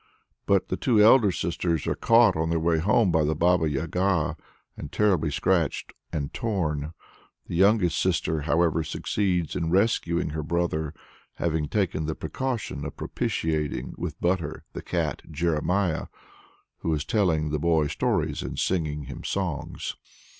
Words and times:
But 0.47 0.69
the 0.69 0.77
two 0.77 0.99
elder 0.99 1.31
sisters 1.31 1.85
are 1.85 1.93
caught 1.93 2.35
on 2.35 2.49
their 2.49 2.59
way 2.59 2.79
home 2.79 3.11
by 3.11 3.23
the 3.23 3.35
Baba 3.35 3.69
Yaga, 3.69 4.35
and 4.75 4.91
terribly 4.91 5.29
scratched 5.29 5.93
and 6.11 6.33
torn. 6.33 6.93
The 7.45 7.53
youngest 7.55 8.01
sister, 8.01 8.41
however, 8.41 8.83
succeeds 8.83 9.55
in 9.55 9.69
rescuing 9.69 10.31
her 10.31 10.41
brother, 10.41 10.95
having 11.35 11.67
taken 11.67 12.07
the 12.07 12.15
precaution 12.15 12.83
of 12.83 12.97
propitiating 12.97 13.93
with 13.95 14.19
butter 14.19 14.63
the 14.73 14.81
cat 14.81 15.21
Jeremiah, 15.29 16.07
"who 16.79 16.89
was 16.89 17.05
telling 17.05 17.51
the 17.51 17.59
boy 17.59 17.85
stories 17.85 18.41
and 18.41 18.57
singing 18.57 19.03
him 19.03 19.23
songs." 19.23 19.97